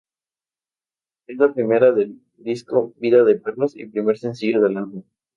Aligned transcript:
Es 1.27 1.37
la 1.37 1.53
primera 1.53 1.91
del 1.91 2.19
disco 2.39 2.91
"Vida 2.97 3.23
de 3.23 3.35
perros" 3.35 3.75
y 3.75 3.85
primer 3.85 4.17
sencillo 4.17 4.59
del 4.59 4.77
álbum. 4.77 5.03